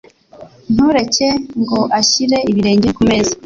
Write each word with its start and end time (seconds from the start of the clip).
Ntureke 0.73 1.27
ngo 1.61 1.79
ashyire 1.99 2.37
ibirenge 2.51 2.89
kumeza. 2.97 3.33